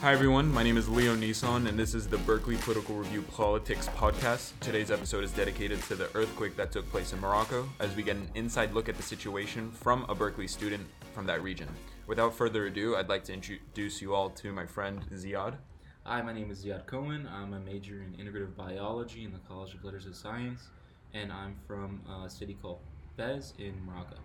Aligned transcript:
Hi, 0.00 0.14
everyone. 0.14 0.50
My 0.50 0.62
name 0.62 0.78
is 0.78 0.88
Leon 0.88 1.20
Nissan, 1.20 1.68
and 1.68 1.78
this 1.78 1.94
is 1.94 2.08
the 2.08 2.16
Berkeley 2.16 2.56
Political 2.56 2.94
Review 2.94 3.20
Politics 3.20 3.86
podcast. 3.88 4.52
Today's 4.60 4.90
episode 4.90 5.24
is 5.24 5.30
dedicated 5.30 5.82
to 5.82 5.94
the 5.94 6.08
earthquake 6.14 6.56
that 6.56 6.72
took 6.72 6.90
place 6.90 7.12
in 7.12 7.20
Morocco 7.20 7.68
as 7.80 7.94
we 7.94 8.02
get 8.02 8.16
an 8.16 8.26
inside 8.34 8.72
look 8.72 8.88
at 8.88 8.96
the 8.96 9.02
situation 9.02 9.70
from 9.70 10.06
a 10.08 10.14
Berkeley 10.14 10.48
student 10.48 10.86
from 11.12 11.26
that 11.26 11.42
region. 11.42 11.68
Without 12.06 12.34
further 12.34 12.64
ado, 12.64 12.96
I'd 12.96 13.10
like 13.10 13.24
to 13.24 13.34
introduce 13.34 14.00
you 14.00 14.14
all 14.14 14.30
to 14.30 14.54
my 14.54 14.64
friend 14.64 15.02
Ziad. 15.12 15.56
Hi, 16.04 16.22
my 16.22 16.32
name 16.32 16.50
is 16.50 16.64
Ziad 16.64 16.86
Cohen. 16.86 17.28
I'm 17.30 17.52
a 17.52 17.60
major 17.60 18.02
in 18.02 18.14
integrative 18.14 18.56
biology 18.56 19.24
in 19.24 19.32
the 19.32 19.40
College 19.40 19.74
of 19.74 19.84
Letters 19.84 20.06
and 20.06 20.16
Science, 20.16 20.68
and 21.12 21.30
I'm 21.30 21.56
from 21.66 22.00
a 22.24 22.30
city 22.30 22.56
called 22.62 22.78
Fez 23.18 23.52
in 23.58 23.74
Morocco. 23.84 24.16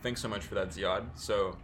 Thanks 0.00 0.22
so 0.22 0.28
much 0.28 0.44
for 0.44 0.54
that, 0.54 0.68
Ziad. 0.68 1.06
So, 1.16 1.56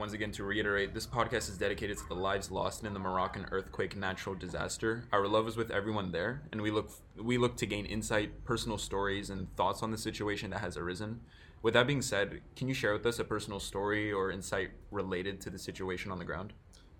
once 0.00 0.14
again, 0.14 0.32
to 0.32 0.44
reiterate, 0.44 0.94
this 0.94 1.06
podcast 1.06 1.50
is 1.50 1.58
dedicated 1.58 1.98
to 1.98 2.08
the 2.08 2.14
lives 2.14 2.50
lost 2.50 2.84
in 2.84 2.94
the 2.94 2.98
Moroccan 2.98 3.44
earthquake 3.52 3.94
natural 3.94 4.34
disaster. 4.34 5.04
Our 5.12 5.28
love 5.28 5.46
is 5.46 5.58
with 5.58 5.70
everyone 5.70 6.10
there, 6.10 6.42
and 6.50 6.62
we 6.62 6.70
look 6.70 6.90
we 7.22 7.36
look 7.36 7.58
to 7.58 7.66
gain 7.66 7.84
insight, 7.84 8.44
personal 8.46 8.78
stories, 8.78 9.28
and 9.28 9.54
thoughts 9.56 9.82
on 9.82 9.90
the 9.90 9.98
situation 9.98 10.50
that 10.50 10.60
has 10.60 10.78
arisen. 10.78 11.20
With 11.60 11.74
that 11.74 11.86
being 11.86 12.00
said, 12.00 12.40
can 12.56 12.66
you 12.66 12.72
share 12.72 12.94
with 12.94 13.04
us 13.04 13.18
a 13.18 13.24
personal 13.24 13.60
story 13.60 14.10
or 14.10 14.30
insight 14.30 14.70
related 14.90 15.38
to 15.42 15.50
the 15.50 15.58
situation 15.58 16.10
on 16.10 16.18
the 16.18 16.24
ground? 16.24 16.54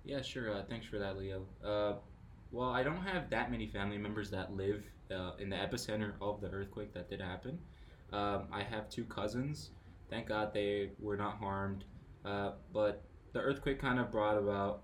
Yeah, 0.04 0.20
sure. 0.20 0.54
Uh, 0.54 0.62
thanks 0.68 0.86
for 0.86 0.98
that, 0.98 1.16
Leo. 1.16 1.46
Uh, 1.64 1.94
well, 2.52 2.68
I 2.68 2.82
don't 2.82 3.00
have 3.00 3.30
that 3.30 3.50
many 3.50 3.66
family 3.66 3.96
members 3.96 4.30
that 4.30 4.54
live 4.54 4.84
uh, 5.10 5.32
in 5.38 5.48
the 5.48 5.56
epicenter 5.56 6.12
of 6.20 6.42
the 6.42 6.48
earthquake 6.48 6.92
that 6.92 7.08
did 7.08 7.22
happen. 7.22 7.58
Um, 8.12 8.44
I 8.52 8.62
have 8.62 8.90
two 8.90 9.04
cousins. 9.04 9.70
Thank 10.10 10.28
God 10.28 10.52
they 10.52 10.90
were 11.00 11.16
not 11.16 11.38
harmed. 11.38 11.84
Uh, 12.24 12.52
but 12.72 13.02
the 13.32 13.40
earthquake 13.40 13.80
kind 13.80 13.98
of 13.98 14.10
brought 14.10 14.36
about 14.36 14.82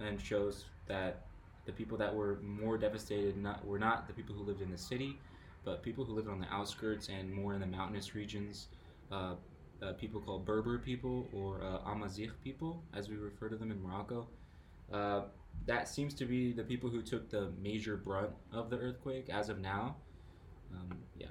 and 0.00 0.20
shows 0.20 0.64
that 0.86 1.26
the 1.66 1.72
people 1.72 1.96
that 1.96 2.14
were 2.14 2.38
more 2.42 2.76
devastated 2.76 3.36
not 3.36 3.64
were 3.66 3.78
not 3.78 4.06
the 4.06 4.12
people 4.12 4.34
who 4.34 4.44
lived 4.44 4.60
in 4.60 4.70
the 4.70 4.78
city, 4.78 5.18
but 5.64 5.82
people 5.82 6.04
who 6.04 6.14
lived 6.14 6.28
on 6.28 6.40
the 6.40 6.52
outskirts 6.52 7.08
and 7.08 7.32
more 7.32 7.54
in 7.54 7.60
the 7.60 7.66
mountainous 7.66 8.14
regions. 8.14 8.68
Uh, 9.10 9.34
uh, 9.82 9.92
people 9.94 10.20
called 10.20 10.44
Berber 10.44 10.78
people 10.78 11.28
or 11.32 11.60
uh, 11.62 11.90
Amazigh 11.90 12.30
people, 12.42 12.82
as 12.94 13.08
we 13.08 13.16
refer 13.16 13.48
to 13.48 13.56
them 13.56 13.70
in 13.70 13.82
Morocco. 13.82 14.28
Uh, 14.92 15.22
that 15.66 15.88
seems 15.88 16.14
to 16.14 16.26
be 16.26 16.52
the 16.52 16.62
people 16.62 16.90
who 16.90 17.02
took 17.02 17.30
the 17.30 17.50
major 17.60 17.96
brunt 17.96 18.30
of 18.52 18.70
the 18.70 18.76
earthquake 18.76 19.28
as 19.28 19.48
of 19.48 19.58
now. 19.58 19.96
Um, 20.72 20.98
yeah. 21.18 21.28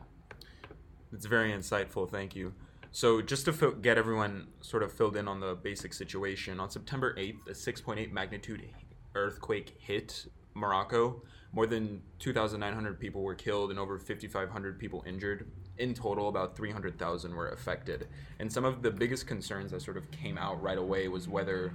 It's 1.12 1.26
very 1.26 1.52
insightful. 1.52 2.10
Thank 2.10 2.36
you. 2.36 2.54
So, 2.96 3.24
just 3.24 3.46
to 3.46 3.76
get 3.82 3.98
everyone 3.98 4.50
sort 4.62 4.84
of 4.84 4.94
filled 4.94 5.18
in 5.18 5.28
on 5.28 5.40
the 5.40 5.56
basic 5.56 5.96
situation, 5.96 6.60
on 6.60 6.70
September 6.70 7.16
8th, 7.16 7.48
a 7.48 7.52
6.8 7.54 8.12
magnitude 8.12 8.70
earthquake 9.16 9.76
hit 9.80 10.28
Morocco. 10.54 11.24
More 11.54 11.66
than 11.66 12.04
2,900 12.20 13.00
people 13.00 13.24
were 13.24 13.34
killed 13.34 13.72
and 13.72 13.80
over 13.80 13.98
5,500 13.98 14.78
people 14.78 15.04
injured. 15.08 15.50
In 15.80 15.96
total, 15.96 16.30
about 16.30 16.56
300,000 16.56 17.34
were 17.34 17.50
affected. 17.50 18.08
And 18.38 18.54
some 18.54 18.64
of 18.64 18.84
the 18.84 18.92
biggest 18.92 19.26
concerns 19.26 19.72
that 19.72 19.82
sort 19.82 19.98
of 19.98 20.12
came 20.12 20.38
out 20.38 20.62
right 20.62 20.78
away 20.78 21.08
was 21.08 21.28
whether 21.28 21.74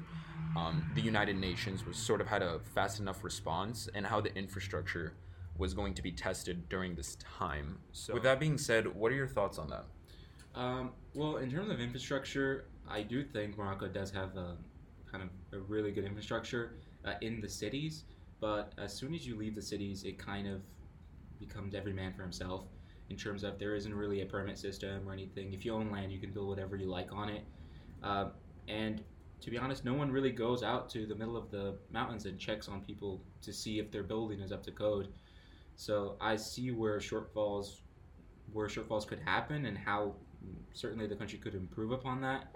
um, 0.57 0.89
the 0.95 1.01
United 1.01 1.37
Nations 1.37 1.85
was 1.85 1.97
sort 1.97 2.21
of 2.21 2.29
had 2.29 2.43
a 2.43 2.61
fast 2.77 3.01
enough 3.01 3.25
response 3.25 3.89
and 3.93 4.07
how 4.07 4.21
the 4.21 4.33
infrastructure 4.37 5.15
was 5.57 5.75
going 5.75 5.95
to 5.95 6.03
be 6.03 6.13
tested 6.13 6.69
during 6.69 6.95
this 6.95 7.17
time. 7.17 7.81
So, 7.91 8.15
with 8.15 8.23
that 8.23 8.39
being 8.39 8.57
said, 8.57 8.95
what 8.95 9.11
are 9.11 9.17
your 9.17 9.27
thoughts 9.27 9.59
on 9.59 9.69
that? 9.71 9.87
Um, 10.59 10.91
well, 11.15 11.37
in 11.37 11.51
terms 11.53 11.71
of 11.71 11.81
infrastructure, 11.81 12.65
I 12.91 13.03
do 13.03 13.23
think 13.23 13.57
Morocco 13.57 13.87
does 13.87 14.11
have 14.11 14.37
a 14.37 14.57
kind 15.11 15.23
of 15.23 15.31
a 15.53 15.63
really 15.63 15.93
good 15.93 16.05
infrastructure 16.05 16.75
uh, 17.05 17.13
in 17.21 17.41
the 17.41 17.49
cities. 17.49 18.05
But 18.41 18.73
as 18.77 18.93
soon 18.93 19.15
as 19.15 19.25
you 19.25 19.37
leave 19.37 19.55
the 19.55 19.63
cities, 19.63 20.03
it 20.03 20.19
kind 20.19 20.49
of 20.49 20.61
becomes 21.39 21.77
every 21.77 21.93
man 21.93 22.13
for 22.13 22.23
himself 22.23 22.65
in 23.09 23.17
terms 23.17 23.45
of 23.45 23.59
there 23.61 23.77
isn't 23.77 23.95
really 23.95 24.23
a 24.23 24.27
permit 24.27 24.59
system 24.59 25.09
or 25.09 25.13
anything. 25.13 25.53
If 25.53 25.65
you 25.65 25.73
own 25.73 25.93
land, 25.93 26.13
you 26.13 26.19
can 26.19 26.33
build 26.33 26.49
whatever 26.49 26.75
you 26.75 26.87
like 26.87 27.13
on 27.13 27.29
it. 27.29 27.45
Um, 28.03 28.33
and 28.67 29.05
to 29.41 29.51
be 29.51 29.59
honest, 29.59 29.85
no 29.85 29.95
one 29.95 30.11
really 30.11 30.33
goes 30.33 30.65
out 30.65 30.91
to 30.91 31.07
the 31.07 31.15
middle 31.15 31.37
of 31.37 31.53
the 31.53 31.77
mountains 31.93 32.27
and 32.27 32.37
checks 32.37 32.69
on 32.69 32.81
people 32.81 33.23
to 33.43 33.53
see 33.53 33.79
if 33.79 33.93
their 33.93 34.03
building 34.03 34.41
is 34.41 34.51
up 34.51 34.65
to 34.65 34.73
code. 34.73 35.09
So 35.77 36.17
I 36.21 36.35
see 36.35 36.73
where 36.73 36.99
shortfalls, 36.99 37.83
where 38.53 38.69
shortfalls 38.69 39.07
could 39.07 39.21
happen, 39.21 39.67
and 39.67 39.77
how 39.77 40.15
certainly 40.73 41.07
the 41.07 41.17
country 41.17 41.39
could 41.39 41.55
improve 41.55 41.91
upon 41.91 42.21
that. 42.23 42.55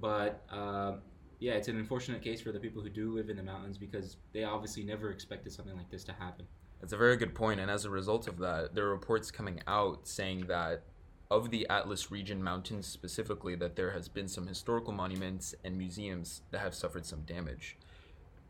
But 0.00 0.44
uh, 0.50 0.94
yeah, 1.38 1.52
it's 1.52 1.68
an 1.68 1.76
unfortunate 1.76 2.22
case 2.22 2.40
for 2.40 2.52
the 2.52 2.60
people 2.60 2.82
who 2.82 2.90
do 2.90 3.14
live 3.14 3.30
in 3.30 3.36
the 3.36 3.42
mountains 3.42 3.78
because 3.78 4.16
they 4.32 4.44
obviously 4.44 4.82
never 4.82 5.10
expected 5.10 5.52
something 5.52 5.76
like 5.76 5.90
this 5.90 6.04
to 6.04 6.12
happen. 6.12 6.46
That's 6.80 6.92
a 6.92 6.96
very 6.96 7.16
good 7.16 7.34
point, 7.34 7.60
and 7.60 7.70
as 7.70 7.84
a 7.84 7.90
result 7.90 8.28
of 8.28 8.38
that, 8.38 8.74
there 8.74 8.86
are 8.86 8.90
reports 8.90 9.30
coming 9.30 9.60
out 9.66 10.06
saying 10.06 10.46
that 10.46 10.84
of 11.30 11.50
the 11.50 11.68
Atlas 11.68 12.10
region 12.10 12.42
mountains 12.42 12.86
specifically, 12.86 13.54
that 13.56 13.76
there 13.76 13.90
has 13.90 14.08
been 14.08 14.28
some 14.28 14.46
historical 14.46 14.92
monuments 14.92 15.54
and 15.64 15.76
museums 15.76 16.42
that 16.50 16.60
have 16.60 16.74
suffered 16.74 17.04
some 17.04 17.22
damage. 17.22 17.76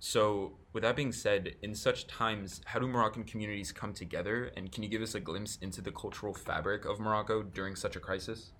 So, 0.00 0.58
with 0.72 0.84
that 0.84 0.94
being 0.94 1.12
said, 1.12 1.56
in 1.60 1.74
such 1.74 2.06
times, 2.06 2.60
how 2.66 2.78
do 2.78 2.86
Moroccan 2.86 3.24
communities 3.24 3.72
come 3.72 3.92
together? 3.92 4.52
And 4.56 4.70
can 4.70 4.84
you 4.84 4.88
give 4.88 5.02
us 5.02 5.16
a 5.16 5.20
glimpse 5.20 5.56
into 5.60 5.80
the 5.80 5.90
cultural 5.90 6.32
fabric 6.32 6.84
of 6.84 7.00
Morocco 7.00 7.42
during 7.42 7.74
such 7.74 7.96
a 7.96 8.00
crisis? 8.00 8.52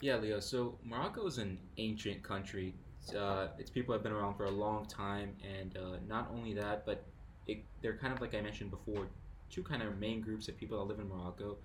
Yeah, 0.00 0.16
Leo. 0.16 0.38
So, 0.38 0.78
Morocco 0.84 1.26
is 1.26 1.38
an 1.38 1.58
ancient 1.76 2.22
country 2.22 2.74
uh, 3.14 3.48
its 3.58 3.70
people 3.70 3.92
have 3.94 4.02
been 4.02 4.12
around 4.12 4.34
for 4.34 4.44
a 4.44 4.50
long 4.50 4.86
time, 4.86 5.34
and 5.42 5.76
uh, 5.76 5.96
not 6.06 6.30
only 6.32 6.52
that, 6.54 6.84
but 6.84 7.02
it, 7.46 7.64
they're 7.82 7.96
kind 7.96 8.12
of 8.12 8.20
like 8.20 8.34
I 8.34 8.40
mentioned 8.40 8.70
before, 8.70 9.08
two 9.50 9.62
kind 9.62 9.82
of 9.82 9.98
main 9.98 10.20
groups 10.20 10.48
of 10.48 10.56
people 10.58 10.78
that 10.78 10.84
live 10.84 11.00
in 11.00 11.08
Morocco, 11.08 11.56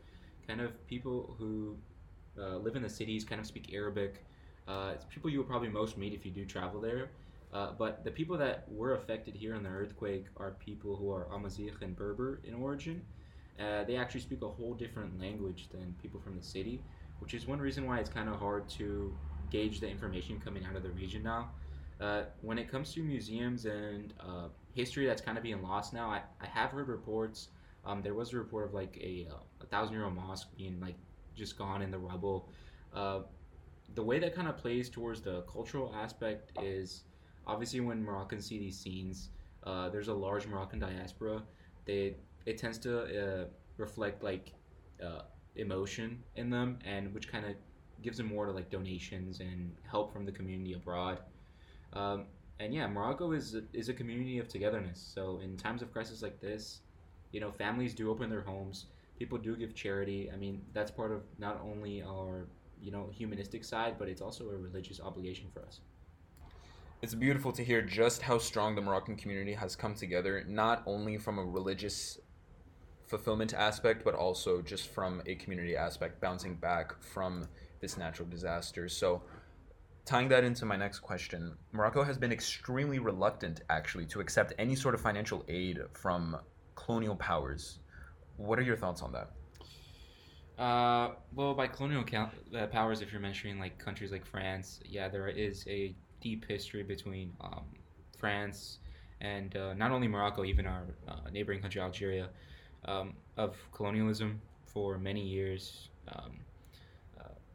kind 0.48 0.62
of 0.62 0.86
people 0.88 1.36
who 1.38 1.76
uh, 2.40 2.58
live 2.58 2.76
in 2.76 2.82
the 2.82 2.90
cities, 2.90 3.24
kind 3.24 3.42
of 3.42 3.48
speak 3.48 3.74
Arabic. 3.74 4.24
Uh, 4.68 4.92
it's 4.94 5.06
people 5.06 5.30
you 5.30 5.40
will 5.40 5.46
probably 5.46 5.68
most 5.68 5.98
meet 5.98 6.14
if 6.14 6.26
you 6.26 6.32
do 6.32 6.46
travel 6.46 6.80
there. 6.80 7.10
Uh, 7.53 7.72
but 7.78 8.03
the 8.03 8.09
people 8.12 8.38
that 8.38 8.66
were 8.68 8.96
affected 8.96 9.36
here 9.36 9.53
in 9.53 9.64
the 9.64 9.69
earthquake 9.69 10.25
are 10.38 10.52
people 10.52 10.96
who 10.96 11.12
are 11.12 11.28
Amazigh 11.31 11.72
and 11.81 11.96
Berber 11.96 12.41
in 12.44 12.56
origin. 12.56 13.02
Uh, 13.59 13.84
they 13.84 13.96
actually 13.96 14.22
speak 14.22 14.41
a 14.41 14.47
whole 14.47 14.74
different 14.74 15.19
language 15.22 15.69
than 15.69 15.94
people 16.02 16.19
from 16.19 16.36
the 16.36 16.42
city, 16.44 16.81
which 17.19 17.36
is 17.36 17.47
one 17.47 17.59
reason 17.59 17.86
why 17.86 18.00
it's 18.00 18.09
kind 18.09 18.28
of 18.28 18.40
hard 18.40 18.68
to 18.68 19.16
gauge 19.52 19.80
the 19.80 19.88
information 19.88 20.42
coming 20.44 20.66
out 20.66 20.75
of 20.75 20.81
the 20.81 20.90
region 20.90 21.22
now. 21.22 21.52
Uh, 22.02 22.24
when 22.42 22.58
it 22.58 22.69
comes 22.69 22.92
to 22.94 23.03
museums 23.03 23.66
and 23.66 24.13
uh, 24.19 24.47
history 24.74 25.06
that's 25.06 25.22
kind 25.22 25.38
of 25.38 25.44
being 25.44 25.62
lost 25.62 25.94
now, 25.94 26.09
I, 26.09 26.22
I 26.42 26.47
have 26.47 26.72
heard 26.72 26.88
reports. 26.88 27.50
Um, 27.86 28.02
there 28.02 28.16
was 28.16 28.34
a 28.34 28.38
report 28.38 28.66
of 28.66 28.74
like 28.74 28.97
a, 29.00 29.28
uh, 29.30 29.36
a 29.62 29.66
thousand 29.68 29.94
year 29.94 30.06
old 30.06 30.16
mosque 30.16 30.47
being 30.58 30.80
like 30.80 30.96
just 31.36 31.56
gone 31.56 31.84
in 31.84 31.92
the 31.92 32.00
rubble. 32.00 32.50
Uh, 32.94 33.19
the 33.94 34.03
way 34.03 34.18
that 34.18 34.34
kind 34.34 34.47
of 34.47 34.58
plays 34.58 34.90
towards 34.90 35.22
the 35.22 35.42
cultural 35.42 35.94
aspect 35.96 36.52
is 36.63 37.03
obviously 37.48 37.80
when 37.80 38.04
Moroccans 38.04 38.46
see 38.46 38.59
these 38.59 38.78
scenes, 38.78 39.30
uh, 39.64 39.90
there's 39.90 40.08
a 40.08 40.14
large 40.14 40.48
Moroccan 40.48 40.80
diaspora. 40.80 41.44
They 41.86 42.16
it 42.46 42.58
tends 42.58 42.78
to 42.80 42.92
uh, 43.02 43.46
reflect 43.78 44.24
like 44.24 44.54
emotion 45.56 46.24
in 46.36 46.50
them, 46.50 46.80
and 46.86 47.14
which 47.14 47.28
kind 47.28 47.46
of 47.46 47.54
gives 48.02 48.18
them 48.18 48.28
more 48.28 48.46
to 48.46 48.52
like 48.52 48.70
donations 48.70 49.40
and 49.40 49.74
help 49.90 50.12
from 50.12 50.26
the 50.26 50.31
community 50.31 50.74
abroad. 50.74 51.20
Um, 51.94 52.26
and 52.59 52.74
yeah, 52.74 52.88
Morocco 52.88 53.31
is 53.31 53.56
is 53.74 53.90
a 53.90 53.94
community 53.94 54.40
of 54.40 54.48
togetherness. 54.48 55.12
So 55.14 55.40
in 55.44 55.58
times 55.58 55.81
of 55.81 55.92
crisis 55.92 56.22
like 56.22 56.40
this, 56.40 56.81
you 57.31 57.40
know, 57.40 57.52
families 57.52 57.94
do 57.94 58.10
open 58.10 58.30
their 58.30 58.42
homes. 58.42 58.88
People 59.18 59.38
do 59.38 59.56
give 59.56 59.74
charity. 59.75 60.30
I 60.31 60.38
mean, 60.38 60.62
that's 60.74 60.92
part 60.92 61.12
of 61.12 61.24
not 61.38 61.62
only 61.63 62.01
our 62.04 62.48
you 62.81 62.92
know 62.92 63.10
humanistic 63.12 63.63
side, 63.63 63.95
but 63.98 64.07
it's 64.07 64.22
also 64.22 64.50
a 64.50 64.57
religious 64.57 65.00
obligation 65.00 65.48
for 65.54 65.62
us. 65.66 65.81
It's 67.04 67.14
beautiful 67.14 67.52
to 67.52 67.64
hear 67.66 67.82
just 67.82 68.22
how 68.22 68.38
strong 68.38 68.76
the 68.76 68.82
Moroccan 68.82 69.18
community 69.18 69.52
has 69.56 69.76
come 69.76 69.94
together, 69.94 70.46
not 70.48 70.84
only 70.86 71.18
from 71.18 71.38
a 71.38 71.44
religious 71.44 72.18
fulfillment 73.08 73.54
aspect, 73.54 74.06
but 74.06 74.16
also 74.16 74.62
just 74.62 74.88
from 74.88 75.22
a 75.26 75.36
community 75.36 75.76
aspect, 75.76 76.22
bouncing 76.22 76.56
back 76.56 77.04
from 77.04 77.46
this 77.82 77.98
natural 77.98 78.30
disaster. 78.30 78.88
So, 78.88 79.22
tying 80.06 80.30
that 80.30 80.46
into 80.46 80.66
my 80.66 80.78
next 80.78 81.00
question, 81.00 81.58
Morocco 81.74 82.04
has 82.04 82.18
been 82.18 82.32
extremely 82.32 83.00
reluctant, 83.00 83.64
actually, 83.70 84.06
to 84.06 84.22
accept 84.22 84.54
any 84.58 84.74
sort 84.74 84.96
of 84.96 85.02
financial 85.02 85.44
aid 85.50 85.80
from 85.92 86.38
colonial 86.76 87.18
powers. 87.18 87.80
What 88.38 88.58
are 88.58 88.64
your 88.64 88.78
thoughts 88.78 89.02
on 89.02 89.12
that? 89.12 89.32
Uh, 90.58 91.16
well, 91.36 91.54
by 91.54 91.68
colonial 91.68 92.06
count, 92.06 92.32
uh, 92.58 92.68
powers, 92.68 93.02
if 93.02 93.12
you're 93.12 93.20
mentioning 93.20 93.60
like 93.60 93.78
countries 93.78 94.14
like 94.14 94.26
France, 94.26 94.80
yeah, 94.86 95.10
there 95.10 95.28
is 95.28 95.66
a 95.68 95.94
deep 96.24 96.46
history 96.48 96.84
between 96.84 97.31
um, 97.42 97.66
France 98.18 98.80
and 99.22 99.56
uh, 99.56 99.74
not 99.74 99.92
only 99.92 100.08
Morocco, 100.08 100.44
even 100.44 100.66
our 100.66 100.84
uh, 101.08 101.30
neighboring 101.31 101.62
country 101.62 101.81
Algeria, 101.81 102.30
um, 102.86 103.14
of 103.38 103.56
colonialism 103.72 104.42
for 104.66 104.98
many 104.98 105.22
years. 105.22 105.90
Um, 106.08 106.40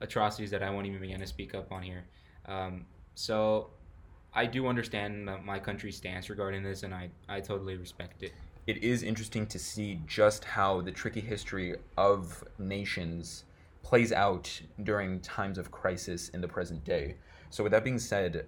atrocities 0.00 0.50
that 0.50 0.62
I 0.62 0.70
won't 0.70 0.86
even 0.86 1.00
begin 1.00 1.20
to 1.20 1.26
speak 1.26 1.54
up 1.54 1.72
on 1.72 1.82
here. 1.82 2.04
Um, 2.46 2.86
so, 3.14 3.70
I 4.34 4.46
do 4.46 4.66
understand 4.66 5.28
my 5.44 5.58
country's 5.58 5.96
stance 5.96 6.30
regarding 6.30 6.62
this, 6.62 6.82
and 6.82 6.94
I, 6.94 7.10
I 7.28 7.40
totally 7.40 7.76
respect 7.76 8.22
it. 8.22 8.32
It 8.66 8.82
is 8.84 9.02
interesting 9.02 9.46
to 9.46 9.58
see 9.58 10.00
just 10.06 10.44
how 10.44 10.82
the 10.82 10.92
tricky 10.92 11.20
history 11.20 11.76
of 11.96 12.44
nations 12.58 13.44
plays 13.82 14.12
out 14.12 14.60
during 14.82 15.20
times 15.20 15.56
of 15.56 15.70
crisis 15.70 16.28
in 16.28 16.40
the 16.40 16.48
present 16.48 16.84
day. 16.84 17.16
So, 17.50 17.62
with 17.64 17.72
that 17.72 17.84
being 17.84 17.98
said, 17.98 18.46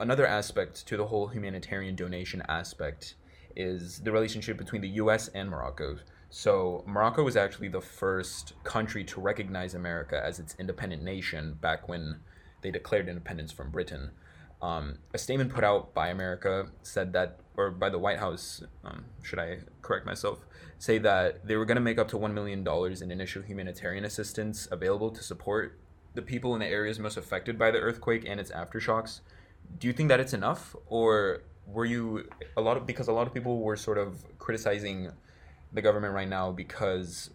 another 0.00 0.26
aspect 0.26 0.86
to 0.86 0.96
the 0.96 1.06
whole 1.06 1.28
humanitarian 1.28 1.94
donation 1.96 2.42
aspect 2.48 3.14
is 3.56 4.00
the 4.00 4.12
relationship 4.12 4.56
between 4.56 4.82
the 4.82 4.88
US 4.90 5.28
and 5.28 5.50
Morocco. 5.50 5.98
So, 6.30 6.84
Morocco 6.86 7.22
was 7.22 7.36
actually 7.36 7.68
the 7.68 7.80
first 7.80 8.52
country 8.62 9.02
to 9.04 9.20
recognize 9.20 9.74
America 9.74 10.20
as 10.22 10.38
its 10.38 10.54
independent 10.58 11.02
nation 11.02 11.56
back 11.60 11.88
when 11.88 12.20
they 12.62 12.70
declared 12.70 13.08
independence 13.08 13.50
from 13.50 13.70
Britain. 13.70 14.10
Um, 14.60 14.98
a 15.14 15.18
statement 15.18 15.54
put 15.54 15.64
out 15.64 15.94
by 15.94 16.08
America 16.08 16.68
said 16.82 17.12
that, 17.12 17.40
or 17.56 17.70
by 17.70 17.88
the 17.88 17.98
White 17.98 18.18
House, 18.18 18.62
um, 18.84 19.06
should 19.22 19.38
I 19.38 19.60
correct 19.82 20.04
myself, 20.04 20.44
say 20.78 20.98
that 20.98 21.46
they 21.46 21.56
were 21.56 21.64
going 21.64 21.76
to 21.76 21.80
make 21.80 21.98
up 21.98 22.08
to 22.08 22.18
$1 22.18 22.32
million 22.34 22.66
in 23.02 23.10
initial 23.10 23.42
humanitarian 23.42 24.04
assistance 24.04 24.68
available 24.70 25.10
to 25.10 25.22
support 25.22 25.78
the 26.14 26.22
people 26.22 26.54
in 26.54 26.60
the 26.60 26.66
areas 26.66 26.98
most 26.98 27.16
affected 27.16 27.58
by 27.58 27.70
the 27.70 27.78
earthquake 27.78 28.24
and 28.26 28.40
its 28.40 28.50
aftershocks. 28.50 29.20
Do 29.78 29.86
you 29.86 29.92
think 29.92 30.08
that 30.08 30.20
it's 30.20 30.32
enough? 30.32 30.74
Or 30.86 31.42
were 31.66 31.84
you, 31.84 32.28
a 32.56 32.60
lot 32.60 32.76
of, 32.76 32.86
because 32.86 33.08
a 33.08 33.12
lot 33.12 33.26
of 33.26 33.34
people 33.34 33.60
were 33.60 33.76
sort 33.76 33.98
of 33.98 34.24
criticizing 34.38 35.10
the 35.72 35.82
government 35.82 36.14
right 36.14 36.28
now 36.28 36.50
because 36.50 37.30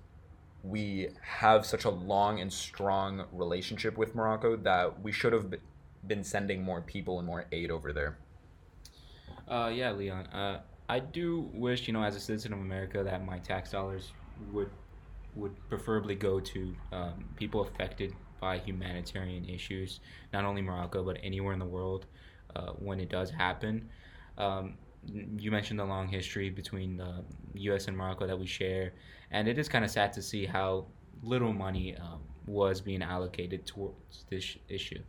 we 0.63 1.09
have 1.21 1.65
such 1.65 1.85
a 1.85 1.89
long 1.89 2.39
and 2.39 2.51
strong 2.51 3.25
relationship 3.31 3.97
with 3.97 4.15
Morocco 4.15 4.55
that 4.55 5.01
we 5.01 5.11
should 5.11 5.33
have 5.33 5.53
been 6.07 6.23
sending 6.23 6.63
more 6.63 6.81
people 6.81 7.19
and 7.19 7.27
more 7.27 7.45
aid 7.51 7.69
over 7.69 7.93
there. 7.93 8.17
Uh, 9.47 9.71
yeah, 9.73 9.91
Leon. 9.91 10.25
Uh, 10.27 10.61
I 10.87 10.99
do 10.99 11.49
wish, 11.53 11.87
you 11.87 11.93
know, 11.93 12.03
as 12.03 12.15
a 12.15 12.19
citizen 12.19 12.53
of 12.53 12.59
America, 12.59 13.03
that 13.03 13.25
my 13.25 13.39
tax 13.39 13.71
dollars 13.71 14.11
would 14.51 14.69
would 15.35 15.55
preferably 15.67 16.13
go 16.13 16.39
to 16.39 16.75
um, 16.91 17.25
people 17.35 17.61
affected 17.61 18.13
by 18.43 18.57
humanitarian 18.57 19.45
issues, 19.45 20.01
not 20.33 20.43
only 20.43 20.61
Morocco 20.61 21.01
but 21.01 21.17
anywhere 21.23 21.53
in 21.53 21.59
the 21.59 21.71
world 21.77 22.05
uh, 22.57 22.71
when 22.87 22.99
it 22.99 23.09
does 23.17 23.29
happen. 23.31 23.89
Um, 24.37 24.73
you 25.37 25.49
mentioned 25.49 25.79
the 25.79 25.85
long 25.85 26.07
history 26.09 26.49
between 26.49 26.97
the 26.97 27.23
U.S. 27.67 27.87
and 27.87 27.95
Morocco 27.95 28.27
that 28.27 28.37
we 28.37 28.45
share, 28.45 28.93
and 29.31 29.47
it 29.47 29.57
is 29.57 29.69
kind 29.69 29.85
of 29.85 29.91
sad 29.91 30.11
to 30.13 30.21
see 30.21 30.45
how 30.45 30.87
little 31.21 31.53
money 31.53 31.95
um, 31.95 32.19
was 32.45 32.81
being 32.81 33.01
allocated 33.01 33.65
towards 33.65 34.25
this 34.29 34.57
issue. 34.67 35.01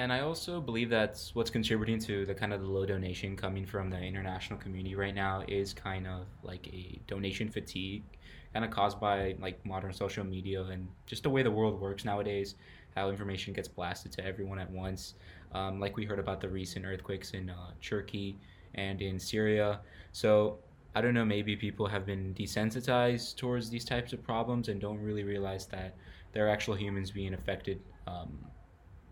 And 0.00 0.12
I 0.12 0.20
also 0.20 0.60
believe 0.60 0.90
that's 0.90 1.34
what's 1.34 1.50
contributing 1.50 1.98
to 2.06 2.24
the 2.24 2.32
kind 2.32 2.52
of 2.52 2.60
the 2.60 2.68
low 2.68 2.86
donation 2.86 3.36
coming 3.36 3.66
from 3.66 3.90
the 3.90 3.98
international 3.98 4.56
community 4.56 4.94
right 4.94 5.14
now 5.14 5.42
is 5.48 5.74
kind 5.74 6.06
of 6.06 6.26
like 6.44 6.68
a 6.68 7.00
donation 7.08 7.48
fatigue, 7.48 8.04
kind 8.52 8.64
of 8.64 8.70
caused 8.70 9.00
by 9.00 9.34
like 9.40 9.64
modern 9.66 9.92
social 9.92 10.24
media 10.24 10.62
and 10.62 10.86
just 11.06 11.24
the 11.24 11.30
way 11.30 11.42
the 11.42 11.50
world 11.50 11.80
works 11.80 12.04
nowadays, 12.04 12.54
how 12.94 13.10
information 13.10 13.52
gets 13.52 13.66
blasted 13.66 14.12
to 14.12 14.24
everyone 14.24 14.60
at 14.60 14.70
once. 14.70 15.14
Um, 15.52 15.80
like 15.80 15.96
we 15.96 16.04
heard 16.04 16.20
about 16.20 16.40
the 16.40 16.48
recent 16.48 16.86
earthquakes 16.86 17.32
in 17.32 17.50
uh, 17.50 17.72
Turkey 17.82 18.38
and 18.76 19.02
in 19.02 19.18
Syria. 19.18 19.80
So 20.12 20.60
I 20.94 21.00
don't 21.00 21.14
know, 21.14 21.24
maybe 21.24 21.56
people 21.56 21.88
have 21.88 22.06
been 22.06 22.36
desensitized 22.38 23.34
towards 23.34 23.68
these 23.68 23.84
types 23.84 24.12
of 24.12 24.22
problems 24.22 24.68
and 24.68 24.80
don't 24.80 25.00
really 25.00 25.24
realize 25.24 25.66
that 25.66 25.96
there 26.32 26.46
are 26.46 26.50
actual 26.50 26.74
humans 26.74 27.10
being 27.10 27.34
affected 27.34 27.80
um, 28.06 28.38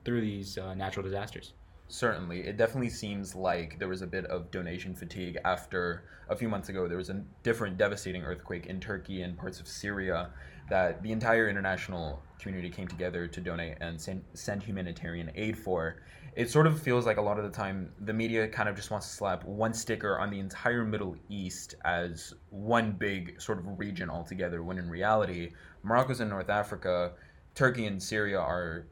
through 0.06 0.22
these 0.22 0.56
uh, 0.56 0.72
natural 0.72 1.04
disasters. 1.04 1.52
Certainly. 1.88 2.40
It 2.46 2.56
definitely 2.56 2.90
seems 2.90 3.34
like 3.34 3.78
there 3.78 3.88
was 3.88 4.02
a 4.02 4.06
bit 4.06 4.24
of 4.26 4.50
donation 4.50 4.94
fatigue 4.94 5.36
after 5.44 6.04
a 6.28 6.34
few 6.34 6.48
months 6.48 6.68
ago 6.68 6.88
there 6.88 6.96
was 6.96 7.10
a 7.10 7.22
different 7.42 7.76
devastating 7.76 8.22
earthquake 8.22 8.66
in 8.66 8.80
Turkey 8.80 9.22
and 9.22 9.36
parts 9.36 9.60
of 9.60 9.68
Syria 9.68 10.30
that 10.68 11.02
the 11.02 11.12
entire 11.12 11.48
international 11.48 12.22
community 12.40 12.70
came 12.70 12.88
together 12.88 13.26
to 13.28 13.40
donate 13.40 13.76
and 13.80 14.00
send, 14.00 14.22
send 14.34 14.62
humanitarian 14.62 15.30
aid 15.34 15.56
for. 15.58 16.02
It 16.34 16.50
sort 16.50 16.66
of 16.66 16.80
feels 16.80 17.06
like 17.06 17.16
a 17.16 17.22
lot 17.22 17.38
of 17.38 17.44
the 17.44 17.50
time 17.50 17.90
the 18.00 18.12
media 18.12 18.46
kind 18.48 18.68
of 18.68 18.76
just 18.76 18.90
wants 18.90 19.08
to 19.08 19.14
slap 19.14 19.44
one 19.44 19.72
sticker 19.72 20.18
on 20.18 20.30
the 20.30 20.38
entire 20.38 20.84
Middle 20.84 21.16
East 21.28 21.76
as 21.84 22.34
one 22.50 22.92
big 22.92 23.40
sort 23.40 23.58
of 23.58 23.78
region 23.78 24.10
altogether, 24.10 24.62
when 24.62 24.78
in 24.78 24.90
reality, 24.90 25.52
Morocco's 25.82 26.20
in 26.20 26.28
North 26.28 26.50
Africa, 26.50 27.12
Turkey 27.54 27.86
and 27.86 28.02
Syria 28.02 28.38
are 28.38 28.86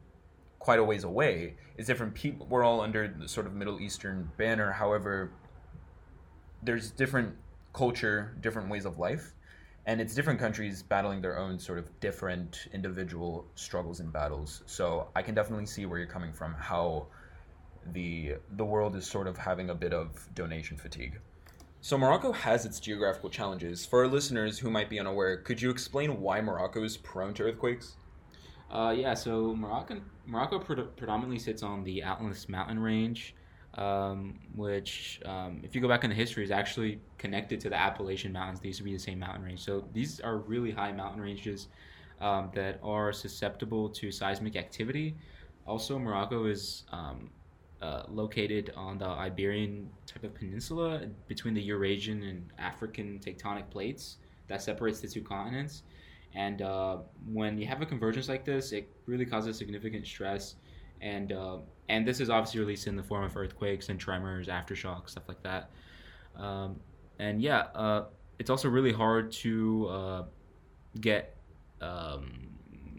quite 0.65 0.79
a 0.79 0.83
ways 0.83 1.03
away. 1.03 1.53
It's 1.77 1.85
different 1.85 2.15
people. 2.15 2.47
We're 2.49 2.63
all 2.63 2.81
under 2.81 3.07
the 3.07 3.27
sort 3.27 3.45
of 3.45 3.53
Middle 3.53 3.79
Eastern 3.79 4.31
banner. 4.35 4.71
However, 4.71 5.31
there's 6.63 6.89
different 6.89 7.35
culture, 7.71 8.35
different 8.41 8.69
ways 8.69 8.85
of 8.85 8.97
life, 8.97 9.35
and 9.85 10.01
it's 10.01 10.15
different 10.15 10.39
countries 10.39 10.81
battling 10.81 11.21
their 11.21 11.37
own 11.37 11.59
sort 11.59 11.77
of 11.77 11.99
different 11.99 12.67
individual 12.73 13.45
struggles 13.53 13.99
and 13.99 14.11
battles. 14.11 14.63
So 14.65 15.07
I 15.15 15.21
can 15.21 15.35
definitely 15.35 15.67
see 15.67 15.85
where 15.85 15.99
you're 15.99 16.07
coming 16.07 16.33
from. 16.33 16.55
How 16.55 17.09
the 17.93 18.37
the 18.57 18.65
world 18.65 18.95
is 18.95 19.05
sort 19.05 19.27
of 19.27 19.37
having 19.37 19.69
a 19.69 19.75
bit 19.75 19.93
of 19.93 20.27
donation 20.33 20.77
fatigue. 20.77 21.19
So 21.81 21.95
Morocco 21.95 22.31
has 22.31 22.65
its 22.65 22.79
geographical 22.79 23.29
challenges. 23.29 23.85
For 23.85 23.99
our 23.99 24.07
listeners 24.07 24.57
who 24.57 24.71
might 24.71 24.89
be 24.89 24.99
unaware, 24.99 25.37
could 25.37 25.61
you 25.61 25.69
explain 25.69 26.21
why 26.21 26.41
Morocco 26.41 26.83
is 26.83 26.97
prone 26.97 27.35
to 27.35 27.43
earthquakes? 27.43 27.97
Uh, 28.71 28.93
yeah, 28.97 29.13
so 29.13 29.55
Morocco 29.55 30.01
Morocco 30.25 30.59
pre- 30.59 30.83
predominantly 30.83 31.39
sits 31.39 31.63
on 31.63 31.83
the 31.83 32.01
Atlas 32.01 32.49
mountain 32.49 32.79
range, 32.79 33.35
um, 33.75 34.39
which, 34.55 35.21
um, 35.25 35.61
if 35.63 35.75
you 35.75 35.81
go 35.81 35.87
back 35.87 36.03
in 36.03 36.09
the 36.09 36.15
history, 36.15 36.43
is 36.43 36.51
actually 36.51 36.99
connected 37.17 37.59
to 37.61 37.69
the 37.69 37.75
Appalachian 37.75 38.31
Mountains. 38.31 38.59
They 38.59 38.69
used 38.69 38.79
to 38.79 38.83
be 38.83 38.93
the 38.93 38.99
same 38.99 39.19
mountain 39.19 39.43
range. 39.43 39.63
So 39.63 39.85
these 39.93 40.19
are 40.19 40.37
really 40.37 40.71
high 40.71 40.91
mountain 40.91 41.21
ranges 41.21 41.67
um, 42.21 42.49
that 42.55 42.79
are 42.81 43.13
susceptible 43.13 43.89
to 43.89 44.11
seismic 44.11 44.55
activity. 44.55 45.15
Also, 45.67 45.99
Morocco 45.99 46.45
is 46.45 46.83
um, 46.91 47.29
uh, 47.81 48.03
located 48.09 48.71
on 48.75 48.97
the 48.97 49.05
Iberian 49.05 49.89
type 50.07 50.23
of 50.23 50.33
peninsula 50.33 51.07
between 51.27 51.53
the 51.53 51.61
Eurasian 51.61 52.23
and 52.23 52.49
African 52.57 53.19
tectonic 53.19 53.69
plates 53.69 54.17
that 54.47 54.61
separates 54.61 54.99
the 55.01 55.07
two 55.07 55.21
continents. 55.21 55.83
And 56.35 56.61
uh, 56.61 56.97
when 57.31 57.57
you 57.57 57.65
have 57.65 57.81
a 57.81 57.85
convergence 57.85 58.27
like 58.27 58.43
this, 58.43 58.73
it 58.73 58.89
really 59.05 59.25
causes 59.25 59.57
significant 59.57 60.05
stress. 60.05 60.55
And 61.01 61.31
uh, 61.31 61.59
and 61.87 62.05
this 62.05 62.19
is 62.19 62.29
obviously 62.29 62.59
released 62.59 62.87
in 62.87 62.95
the 62.95 63.03
form 63.03 63.23
of 63.23 63.35
earthquakes 63.37 63.89
and 63.89 63.99
tremors, 63.99 64.47
aftershocks, 64.47 65.11
stuff 65.11 65.23
like 65.27 65.41
that. 65.43 65.69
Um, 66.35 66.79
and 67.19 67.41
yeah, 67.41 67.67
uh, 67.73 68.05
it's 68.37 68.49
also 68.49 68.67
really 68.67 68.91
hard 68.91 69.31
to 69.31 69.87
uh, 69.87 70.23
get 70.99 71.37
um, 71.81 72.49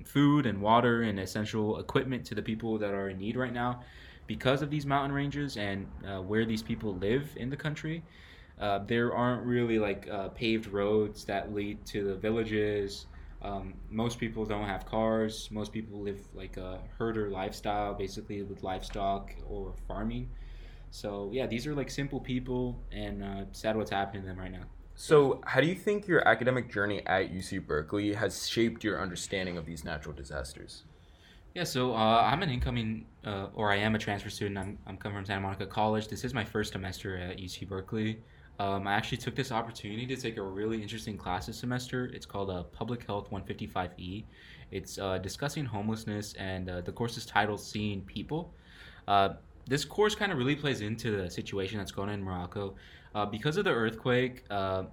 food 0.05 0.47
and 0.47 0.61
water 0.61 1.03
and 1.03 1.21
essential 1.21 1.79
equipment 1.79 2.25
to 2.27 2.35
the 2.35 2.43
people 2.43 2.79
that 2.79 2.95
are 2.95 3.11
in 3.11 3.19
need 3.19 3.37
right 3.37 3.53
now 3.53 3.83
because 4.27 4.63
of 4.63 4.71
these 4.71 4.87
mountain 4.87 5.13
ranges 5.13 5.57
and 5.57 5.87
uh, 6.07 6.23
where 6.23 6.47
these 6.47 6.63
people 6.63 6.95
live 6.97 7.29
in 7.37 7.51
the 7.51 7.57
country. 7.57 8.03
Uh, 8.59 8.79
there 8.87 9.15
aren't 9.15 9.45
really 9.45 9.79
like 9.79 10.09
paved 10.35 10.69
roads 10.69 11.25
that 11.27 11.53
lead 11.53 11.85
to 11.85 12.05
the 12.05 12.15
villages 12.15 13.07
um, 13.47 13.75
most 13.91 14.19
people 14.19 14.45
don't 14.45 14.67
have 14.67 14.87
cars. 14.87 15.49
Most 15.51 15.73
people 15.73 16.01
live 16.01 16.21
like 16.35 16.57
a 16.57 16.81
herder 16.99 17.31
lifestyle, 17.31 17.95
basically 17.95 18.43
with 18.43 18.63
livestock 18.63 19.33
or 19.49 19.75
farming. 19.87 20.29
So 20.91 21.31
yeah, 21.33 21.47
these 21.47 21.67
are 21.67 21.75
like 21.75 21.91
simple 21.91 22.21
people, 22.21 22.83
and 22.91 23.23
uh, 23.23 23.45
sad 23.53 23.77
what's 23.77 23.91
happening 23.91 24.23
to 24.23 24.29
them 24.29 24.39
right 24.39 24.53
now. 24.53 24.65
So, 24.99 25.43
how 25.45 25.61
do 25.61 25.67
you 25.67 25.75
think 25.75 26.09
your 26.09 26.27
academic 26.27 26.73
journey 26.73 27.03
at 27.07 27.31
UC 27.31 27.67
Berkeley 27.67 28.15
has 28.15 28.49
shaped 28.49 28.83
your 28.83 29.01
understanding 29.01 29.59
of 29.59 29.67
these 29.67 29.85
natural 29.85 30.15
disasters? 30.15 30.85
Yeah, 31.55 31.65
so 31.65 31.93
uh, 31.93 32.23
I'm 32.31 32.43
an 32.43 32.49
incoming, 32.49 33.07
uh, 33.25 33.49
or 33.55 33.71
I 33.71 33.77
am 33.77 33.95
a 33.95 33.99
transfer 33.99 34.31
student. 34.31 34.59
I'm, 34.59 34.79
I'm 34.87 34.97
coming 34.97 35.17
from 35.19 35.27
Santa 35.27 35.43
Monica 35.43 35.67
College. 35.67 36.09
This 36.09 36.25
is 36.25 36.33
my 36.33 36.45
first 36.45 36.73
semester 36.73 37.17
at 37.19 37.37
UC 37.37 37.69
Berkeley. 37.69 38.23
Um, 38.59 38.87
I 38.87 38.95
actually 38.95 39.19
took 39.19 39.35
this 39.35 39.53
opportunity 39.53 40.07
to 40.07 40.17
take 40.17 40.39
a 40.39 40.43
really 40.43 40.81
interesting 40.81 41.19
class 41.19 41.47
this 41.47 41.59
semester. 41.59 42.07
It's 42.07 42.25
called 42.25 42.51
uh, 42.51 42.63
Public 42.65 43.05
Health 43.07 43.31
155E. 43.31 44.25
It's 44.71 44.99
uh, 44.99 45.19
discussing 45.19 45.65
homelessness, 45.65 46.33
and 46.35 46.69
uh, 46.71 46.81
the 46.81 46.93
course 46.93 47.17
is 47.17 47.27
titled 47.27 47.61
Seeing 47.61 48.01
People. 48.03 48.55
Uh, 49.07 49.35
this 49.67 49.85
course 49.85 50.15
kind 50.15 50.33
of 50.33 50.39
really 50.39 50.57
plays 50.57 50.81
into 50.81 51.23
the 51.23 51.31
situation 51.31 51.79
that's 51.79 51.93
going 51.93 52.09
on 52.09 52.15
in 52.15 52.23
Morocco. 52.23 52.75
Uh, 53.15 53.27
because 53.27 53.57
of 53.57 53.65
the 53.65 53.71
earthquake, 53.71 54.45
uh, 54.51 54.85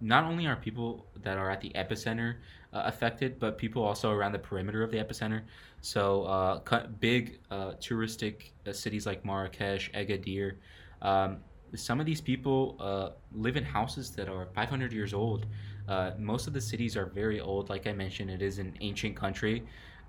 not 0.00 0.24
only 0.24 0.46
are 0.46 0.56
people 0.56 1.06
that 1.22 1.38
are 1.38 1.50
at 1.50 1.60
the 1.60 1.70
epicenter 1.74 2.36
affected, 2.72 3.38
but 3.38 3.56
people 3.56 3.82
also 3.82 4.10
around 4.10 4.32
the 4.32 4.38
perimeter 4.38 4.82
of 4.82 4.90
the 4.90 4.98
epicenter. 4.98 5.42
So, 5.80 6.60
big 7.00 7.40
touristic 7.50 8.50
cities 8.72 9.06
like 9.06 9.24
Marrakesh, 9.24 9.90
Agadir, 9.92 10.56
um, 11.00 11.38
some 11.74 12.00
of 12.00 12.06
these 12.06 12.20
people 12.20 12.76
uh, 12.80 13.10
live 13.32 13.56
in 13.56 13.64
houses 13.64 14.10
that 14.12 14.28
are 14.28 14.48
500 14.54 14.92
years 14.92 15.14
old. 15.14 15.46
Uh, 15.88 16.12
most 16.18 16.46
of 16.46 16.52
the 16.52 16.60
cities 16.60 16.96
are 16.96 17.06
very 17.06 17.40
old. 17.40 17.68
Like 17.68 17.86
I 17.86 17.92
mentioned, 17.92 18.30
it 18.30 18.42
is 18.42 18.58
an 18.58 18.76
ancient 18.80 19.16
country 19.16 19.64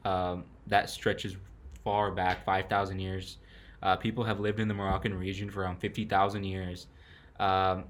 um, 0.05 0.43
that 0.67 0.89
stretches 0.89 1.35
far 1.83 2.11
back, 2.11 2.45
5,000 2.45 2.99
years. 2.99 3.37
Uh, 3.81 3.95
people 3.95 4.23
have 4.23 4.39
lived 4.39 4.59
in 4.59 4.67
the 4.67 4.73
Moroccan 4.73 5.13
region 5.13 5.49
for 5.49 5.61
around 5.61 5.77
50,000 5.79 6.43
years. 6.43 6.87
Um, 7.39 7.85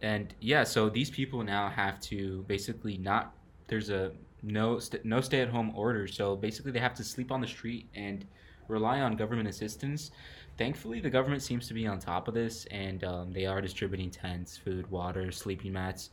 and 0.00 0.34
yeah, 0.40 0.64
so 0.64 0.88
these 0.88 1.10
people 1.10 1.42
now 1.42 1.68
have 1.68 2.00
to 2.02 2.44
basically 2.48 2.98
not, 2.98 3.34
there's 3.68 3.90
a 3.90 4.12
no, 4.42 4.78
st- 4.80 5.04
no 5.04 5.20
stay 5.20 5.40
at 5.40 5.48
home 5.48 5.72
order. 5.76 6.08
So 6.08 6.34
basically, 6.34 6.72
they 6.72 6.80
have 6.80 6.94
to 6.94 7.04
sleep 7.04 7.30
on 7.30 7.40
the 7.40 7.46
street 7.46 7.88
and 7.94 8.26
rely 8.68 9.00
on 9.00 9.16
government 9.16 9.48
assistance. 9.48 10.10
Thankfully, 10.58 11.00
the 11.00 11.10
government 11.10 11.42
seems 11.42 11.66
to 11.68 11.74
be 11.74 11.86
on 11.86 11.98
top 11.98 12.28
of 12.28 12.34
this 12.34 12.66
and 12.66 13.02
um, 13.04 13.32
they 13.32 13.46
are 13.46 13.60
distributing 13.60 14.10
tents, 14.10 14.56
food, 14.56 14.90
water, 14.90 15.32
sleeping 15.32 15.72
mats. 15.72 16.10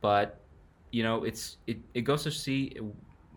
But, 0.00 0.40
you 0.90 1.02
know, 1.02 1.24
it's 1.24 1.58
it, 1.66 1.78
it 1.94 2.02
goes 2.02 2.22
to 2.24 2.30
see, 2.30 2.76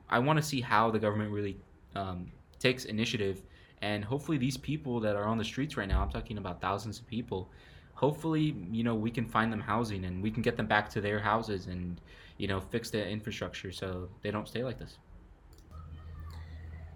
I 0.10 0.20
want 0.20 0.38
to 0.38 0.44
see 0.44 0.62
how 0.62 0.90
the 0.92 1.00
government 1.00 1.32
really 1.32 1.58
um, 1.96 2.32
takes 2.60 2.86
initiative 2.86 3.44
and 3.82 4.04
hopefully 4.04 4.38
these 4.38 4.58
people 4.58 5.00
that 5.00 5.16
are 5.16 5.26
on 5.26 5.38
the 5.38 5.44
streets 5.44 5.78
right 5.78 5.88
now 5.88 6.02
i'm 6.02 6.10
talking 6.10 6.38
about 6.38 6.62
thousands 6.62 7.00
of 7.00 7.08
people 7.08 7.50
hopefully 7.94 8.56
you 8.72 8.84
know 8.84 8.96
we 8.96 9.12
can 9.12 9.26
find 9.26 9.52
them 9.52 9.62
housing 9.62 10.06
and 10.06 10.22
we 10.22 10.32
can 10.32 10.42
get 10.42 10.58
them 10.58 10.68
back 10.68 10.90
to 10.90 11.02
their 11.02 11.20
houses 11.20 11.68
and 11.68 12.02
you 12.38 12.48
know 12.48 12.60
fix 12.60 12.90
the 12.90 13.08
infrastructure 13.08 13.72
so 13.72 14.10
they 14.22 14.32
don't 14.32 14.48
stay 14.48 14.64
like 14.64 14.80
this 14.80 14.98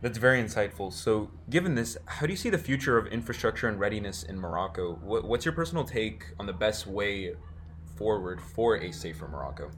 that's 0.01 0.17
very 0.17 0.41
insightful. 0.41 0.93
So, 0.93 1.29
given 1.49 1.75
this, 1.75 1.97
how 2.05 2.25
do 2.25 2.31
you 2.31 2.37
see 2.37 2.49
the 2.49 2.57
future 2.57 2.97
of 2.97 3.07
infrastructure 3.07 3.67
and 3.67 3.79
readiness 3.79 4.23
in 4.23 4.39
Morocco? 4.39 4.95
What, 5.01 5.25
what's 5.25 5.45
your 5.45 5.53
personal 5.53 5.83
take 5.83 6.23
on 6.39 6.45
the 6.45 6.53
best 6.53 6.87
way 6.87 7.35
forward 7.95 8.39
for 8.39 8.77
a 8.77 8.91
safer 8.91 9.27
Morocco? 9.27 9.71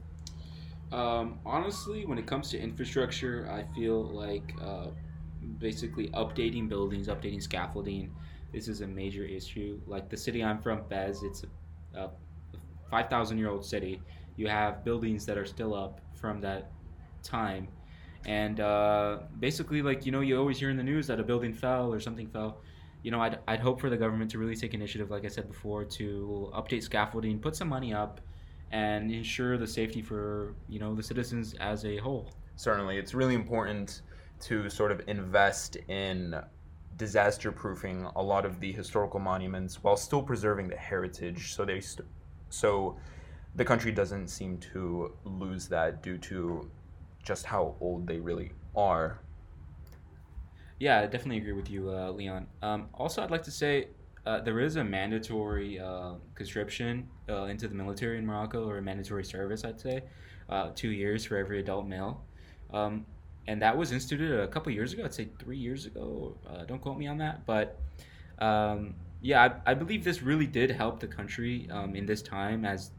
Um, 0.92 1.40
honestly, 1.44 2.04
when 2.06 2.18
it 2.18 2.26
comes 2.26 2.50
to 2.50 2.58
infrastructure, 2.58 3.48
I 3.50 3.64
feel 3.74 4.04
like 4.04 4.54
uh, 4.62 4.88
basically 5.58 6.08
updating 6.08 6.68
buildings, 6.68 7.08
updating 7.08 7.42
scaffolding. 7.42 8.14
This 8.52 8.68
is 8.68 8.82
a 8.82 8.86
major 8.86 9.24
issue. 9.24 9.80
Like 9.86 10.08
the 10.08 10.16
city 10.16 10.44
I'm 10.44 10.60
from, 10.60 10.84
Fez, 10.88 11.22
it's 11.22 11.44
a, 11.94 11.98
a 11.98 12.10
5,000 12.90 13.38
year 13.38 13.48
old 13.48 13.64
city. 13.64 14.00
You 14.36 14.48
have 14.48 14.84
buildings 14.84 15.24
that 15.26 15.38
are 15.38 15.46
still 15.46 15.74
up 15.74 16.00
from 16.14 16.40
that 16.42 16.70
time. 17.22 17.68
And 18.26 18.60
uh, 18.60 19.18
basically, 19.40 19.82
like, 19.82 20.06
you 20.06 20.12
know, 20.12 20.20
you 20.20 20.38
always 20.38 20.58
hear 20.58 20.70
in 20.70 20.76
the 20.76 20.82
news 20.82 21.06
that 21.08 21.18
a 21.18 21.22
building 21.22 21.52
fell 21.52 21.92
or 21.92 22.00
something 22.00 22.28
fell. 22.28 22.60
You 23.02 23.10
know, 23.10 23.20
I'd, 23.20 23.38
I'd 23.48 23.60
hope 23.60 23.80
for 23.80 23.90
the 23.90 23.96
government 23.96 24.30
to 24.32 24.38
really 24.38 24.54
take 24.54 24.74
initiative, 24.74 25.10
like 25.10 25.24
I 25.24 25.28
said 25.28 25.48
before, 25.48 25.84
to 25.84 26.50
update 26.54 26.84
scaffolding, 26.84 27.40
put 27.40 27.56
some 27.56 27.68
money 27.68 27.92
up, 27.92 28.20
and 28.70 29.10
ensure 29.10 29.58
the 29.58 29.66
safety 29.66 30.02
for, 30.02 30.54
you 30.68 30.78
know, 30.78 30.94
the 30.94 31.02
citizens 31.02 31.54
as 31.54 31.84
a 31.84 31.96
whole. 31.96 32.30
Certainly. 32.56 32.98
It's 32.98 33.12
really 33.12 33.34
important 33.34 34.02
to 34.42 34.68
sort 34.70 34.92
of 34.92 35.02
invest 35.08 35.76
in 35.88 36.36
disaster 36.96 37.50
proofing 37.50 38.06
a 38.16 38.22
lot 38.22 38.44
of 38.44 38.60
the 38.60 38.70
historical 38.72 39.18
monuments 39.18 39.82
while 39.82 39.96
still 39.96 40.22
preserving 40.22 40.68
the 40.68 40.76
heritage 40.76 41.52
so 41.54 41.64
they 41.64 41.80
st- 41.80 42.06
so 42.50 42.96
the 43.56 43.64
country 43.64 43.90
doesn't 43.90 44.28
seem 44.28 44.58
to 44.58 45.12
lose 45.24 45.68
that 45.68 46.02
due 46.02 46.18
to 46.18 46.70
just 47.22 47.46
how 47.46 47.74
old 47.80 48.06
they 48.06 48.18
really 48.18 48.52
are 48.76 49.20
yeah 50.78 51.00
i 51.00 51.06
definitely 51.06 51.38
agree 51.38 51.52
with 51.52 51.70
you 51.70 51.90
uh, 51.90 52.10
leon 52.10 52.46
um, 52.62 52.88
also 52.94 53.22
i'd 53.22 53.30
like 53.30 53.42
to 53.42 53.50
say 53.50 53.88
uh, 54.24 54.40
there 54.40 54.60
is 54.60 54.76
a 54.76 54.84
mandatory 54.84 55.80
uh, 55.80 56.12
conscription 56.34 57.08
into 57.48 57.66
the 57.66 57.74
military 57.74 58.18
in 58.18 58.26
morocco 58.26 58.68
or 58.68 58.78
a 58.78 58.82
mandatory 58.82 59.24
service 59.24 59.64
i'd 59.64 59.80
say 59.80 60.02
uh, 60.48 60.70
two 60.74 60.90
years 60.90 61.24
for 61.24 61.36
every 61.36 61.60
adult 61.60 61.86
male 61.86 62.24
um, 62.72 63.04
and 63.46 63.60
that 63.60 63.76
was 63.76 63.92
instituted 63.92 64.40
a 64.40 64.48
couple 64.48 64.72
years 64.72 64.92
ago. 64.92 65.04
I'd 65.04 65.14
say 65.14 65.28
three 65.38 65.58
years 65.58 65.86
ago. 65.86 66.36
Uh, 66.48 66.64
don't 66.64 66.80
quote 66.80 66.98
me 66.98 67.06
on 67.06 67.18
that, 67.18 67.44
but 67.46 67.78
um, 68.38 68.94
yeah, 69.20 69.42
I, 69.66 69.72
I, 69.72 69.74
believe 69.74 70.04
this 70.04 70.22
really 70.22 70.46
did 70.46 70.70
help 70.70 71.00
the 71.00 71.06
country 71.06 71.68
um, 71.70 71.94
in 71.94 72.06
this 72.06 72.22
time, 72.22 72.64
as 72.64 72.90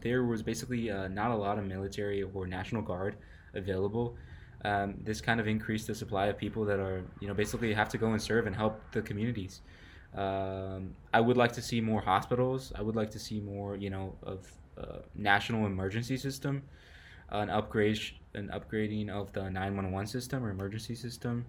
there 0.00 0.24
was 0.24 0.42
basically 0.42 0.90
uh, 0.90 1.08
not 1.08 1.30
a 1.30 1.36
lot 1.36 1.58
of 1.58 1.66
military 1.66 2.22
or 2.22 2.46
national 2.46 2.82
guard 2.82 3.16
available. 3.58 4.16
Um, 4.64 4.94
this 5.04 5.20
kind 5.20 5.38
of 5.38 5.46
increased 5.46 5.86
the 5.86 5.94
supply 5.94 6.26
of 6.26 6.36
people 6.36 6.64
that 6.64 6.80
are, 6.80 7.04
you 7.20 7.28
know, 7.28 7.34
basically 7.34 7.72
have 7.74 7.88
to 7.90 7.98
go 7.98 8.12
and 8.12 8.20
serve 8.20 8.46
and 8.46 8.56
help 8.56 8.80
the 8.92 9.02
communities. 9.02 9.60
Um, 10.16 10.94
I 11.12 11.20
would 11.20 11.36
like 11.36 11.52
to 11.52 11.62
see 11.62 11.80
more 11.80 12.00
hospitals. 12.00 12.72
I 12.74 12.82
would 12.82 12.96
like 12.96 13.10
to 13.10 13.18
see 13.18 13.40
more, 13.40 13.76
you 13.76 13.90
know, 13.90 14.16
of 14.22 14.50
uh, 14.76 14.98
national 15.14 15.66
emergency 15.66 16.16
system, 16.16 16.62
an 17.30 17.50
upgrade 17.50 18.00
an 18.34 18.50
upgrading 18.54 19.10
of 19.10 19.32
the 19.32 19.50
911 19.50 20.06
system 20.06 20.44
or 20.44 20.50
emergency 20.50 20.94
system, 20.94 21.44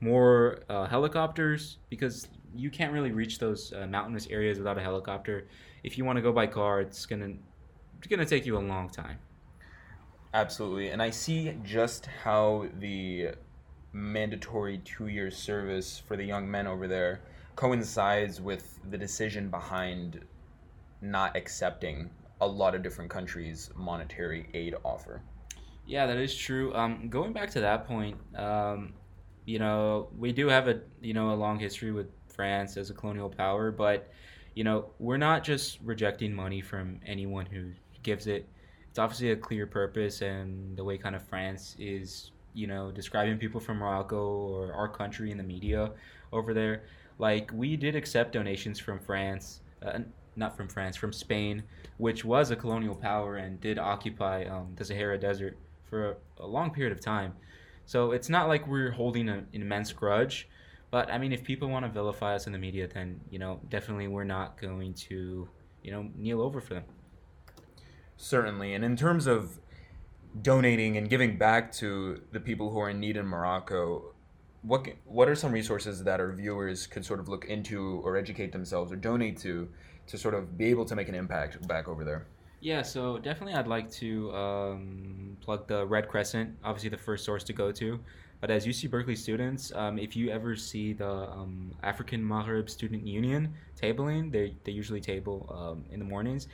more 0.00 0.60
uh, 0.68 0.86
helicopters 0.86 1.78
because 1.90 2.28
you 2.54 2.70
can't 2.70 2.92
really 2.92 3.10
reach 3.10 3.38
those 3.38 3.72
uh, 3.72 3.86
mountainous 3.86 4.26
areas 4.28 4.58
without 4.58 4.78
a 4.78 4.80
helicopter. 4.82 5.46
If 5.82 5.98
you 5.98 6.04
want 6.04 6.16
to 6.16 6.22
go 6.22 6.32
by 6.32 6.46
car, 6.46 6.80
it's 6.80 7.06
gonna 7.06 7.34
it's 7.98 8.06
gonna 8.06 8.24
take 8.24 8.46
you 8.46 8.56
a 8.56 8.60
long 8.60 8.88
time. 8.88 9.18
Absolutely, 10.34 10.90
and 10.90 11.02
I 11.02 11.10
see 11.10 11.54
just 11.64 12.06
how 12.22 12.66
the 12.78 13.30
mandatory 13.92 14.78
two-year 14.78 15.30
service 15.30 16.02
for 16.06 16.16
the 16.16 16.24
young 16.24 16.50
men 16.50 16.66
over 16.66 16.86
there 16.86 17.20
coincides 17.56 18.40
with 18.40 18.78
the 18.90 18.98
decision 18.98 19.48
behind 19.48 20.24
not 21.00 21.36
accepting 21.36 22.10
a 22.40 22.46
lot 22.46 22.74
of 22.74 22.82
different 22.82 23.10
countries' 23.10 23.70
monetary 23.74 24.48
aid 24.54 24.74
offer. 24.84 25.22
Yeah, 25.86 26.06
that 26.06 26.18
is 26.18 26.34
true. 26.34 26.74
Um, 26.74 27.08
going 27.08 27.32
back 27.32 27.50
to 27.52 27.60
that 27.60 27.86
point, 27.86 28.18
um, 28.36 28.92
you 29.46 29.58
know, 29.58 30.08
we 30.16 30.32
do 30.32 30.48
have 30.48 30.68
a 30.68 30.80
you 31.00 31.14
know 31.14 31.32
a 31.32 31.34
long 31.34 31.58
history 31.58 31.90
with 31.90 32.08
France 32.28 32.76
as 32.76 32.90
a 32.90 32.94
colonial 32.94 33.30
power, 33.30 33.72
but 33.72 34.12
you 34.54 34.64
know, 34.64 34.90
we're 34.98 35.16
not 35.16 35.42
just 35.42 35.78
rejecting 35.82 36.34
money 36.34 36.60
from 36.60 37.00
anyone 37.06 37.46
who 37.46 37.70
gives 38.02 38.26
it. 38.26 38.48
It's 38.98 39.02
obviously 39.04 39.30
a 39.30 39.36
clear 39.36 39.64
purpose, 39.64 40.22
and 40.22 40.76
the 40.76 40.82
way 40.82 40.98
kind 40.98 41.14
of 41.14 41.22
France 41.22 41.76
is, 41.78 42.32
you 42.52 42.66
know, 42.66 42.90
describing 42.90 43.38
people 43.38 43.60
from 43.60 43.76
Morocco 43.76 44.16
or 44.18 44.72
our 44.72 44.88
country 44.88 45.30
in 45.30 45.38
the 45.38 45.44
media 45.44 45.92
over 46.32 46.52
there. 46.52 46.82
Like 47.20 47.52
we 47.54 47.76
did 47.76 47.94
accept 47.94 48.32
donations 48.32 48.80
from 48.80 48.98
France, 48.98 49.60
uh, 49.86 50.00
not 50.34 50.56
from 50.56 50.66
France, 50.66 50.96
from 50.96 51.12
Spain, 51.12 51.62
which 51.98 52.24
was 52.24 52.50
a 52.50 52.56
colonial 52.56 52.96
power 52.96 53.36
and 53.36 53.60
did 53.60 53.78
occupy 53.78 54.46
um, 54.46 54.72
the 54.74 54.84
Sahara 54.84 55.16
Desert 55.16 55.56
for 55.88 56.10
a, 56.10 56.16
a 56.38 56.46
long 56.48 56.72
period 56.72 56.90
of 56.90 57.00
time. 57.00 57.34
So 57.86 58.10
it's 58.10 58.28
not 58.28 58.48
like 58.48 58.66
we're 58.66 58.90
holding 58.90 59.28
an 59.28 59.46
immense 59.52 59.92
grudge. 59.92 60.48
But 60.90 61.08
I 61.08 61.18
mean, 61.18 61.32
if 61.32 61.44
people 61.44 61.68
want 61.68 61.84
to 61.84 61.92
vilify 61.92 62.34
us 62.34 62.48
in 62.48 62.52
the 62.52 62.58
media, 62.58 62.88
then 62.88 63.20
you 63.30 63.38
know, 63.38 63.60
definitely 63.68 64.08
we're 64.08 64.24
not 64.24 64.60
going 64.60 64.92
to, 64.94 65.48
you 65.84 65.92
know, 65.92 66.10
kneel 66.16 66.40
over 66.40 66.60
for 66.60 66.74
them. 66.74 66.84
Certainly, 68.18 68.74
and 68.74 68.84
in 68.84 68.96
terms 68.96 69.26
of 69.26 69.60
donating 70.42 70.96
and 70.96 71.08
giving 71.08 71.38
back 71.38 71.72
to 71.72 72.20
the 72.32 72.40
people 72.40 72.70
who 72.70 72.80
are 72.80 72.90
in 72.90 72.98
need 73.00 73.16
in 73.16 73.26
Morocco, 73.26 74.12
what 74.62 74.88
what 75.06 75.28
are 75.28 75.36
some 75.36 75.52
resources 75.52 76.02
that 76.02 76.18
our 76.20 76.32
viewers 76.32 76.86
could 76.86 77.04
sort 77.04 77.20
of 77.20 77.28
look 77.28 77.44
into 77.44 78.00
or 78.04 78.16
educate 78.16 78.50
themselves 78.52 78.92
or 78.92 78.96
donate 78.96 79.38
to 79.38 79.68
to 80.08 80.18
sort 80.18 80.34
of 80.34 80.58
be 80.58 80.66
able 80.66 80.84
to 80.84 80.96
make 80.96 81.08
an 81.08 81.14
impact 81.14 81.66
back 81.68 81.86
over 81.86 82.04
there? 82.04 82.26
Yeah, 82.60 82.82
so 82.82 83.18
definitely 83.18 83.54
I'd 83.54 83.68
like 83.68 83.88
to 83.92 84.34
um, 84.34 85.36
plug 85.40 85.68
the 85.68 85.86
Red 85.86 86.08
Crescent, 86.08 86.56
obviously 86.64 86.90
the 86.90 86.98
first 86.98 87.24
source 87.24 87.44
to 87.44 87.52
go 87.52 87.70
to. 87.70 88.00
But 88.40 88.50
as 88.50 88.66
UC 88.66 88.90
Berkeley 88.90 89.14
students, 89.14 89.72
um, 89.74 89.96
if 89.98 90.16
you 90.16 90.30
ever 90.30 90.56
see 90.56 90.92
the 90.92 91.08
um, 91.08 91.72
African 91.84 92.22
Maghreb 92.22 92.68
Student 92.68 93.06
Union 93.06 93.54
tabling, 93.80 94.32
they, 94.32 94.56
they 94.64 94.72
usually 94.72 95.00
table 95.00 95.48
um, 95.56 95.84
in 95.92 96.00
the 96.00 96.04
mornings. 96.04 96.48